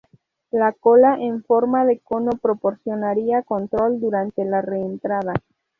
[0.49, 5.33] La cola en forma de cono proporcionaría control durante la reentrada.